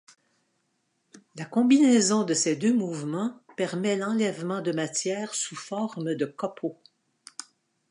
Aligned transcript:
La 1.35 1.45
combinaison 1.45 2.23
de 2.23 2.33
ces 2.33 2.55
deux 2.55 2.73
mouvements 2.73 3.39
permet 3.55 3.95
l'enlèvement 3.97 4.59
de 4.61 4.71
matière 4.71 5.35
sous 5.35 5.55
forme 5.55 6.15
de 6.15 6.25
copeaux. 6.25 6.81